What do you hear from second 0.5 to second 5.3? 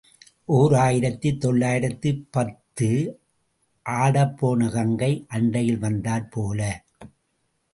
ஓர் ஆயிரத்து தொள்ளாயிரத்து பத்து ஆடப்போன கங்கை